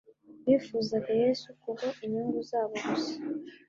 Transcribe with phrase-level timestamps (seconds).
[0.45, 3.15] Bifuzaga Yesu kubwo inyugu zabo gusa